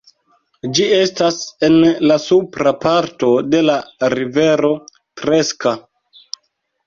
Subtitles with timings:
[0.77, 1.35] Ĝi estas
[1.67, 1.75] en
[2.11, 3.75] la supra parto de la
[4.15, 4.71] rivero
[5.21, 5.75] Treska.